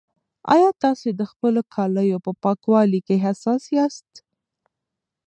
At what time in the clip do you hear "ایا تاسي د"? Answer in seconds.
0.53-1.21